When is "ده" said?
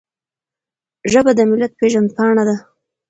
2.47-2.55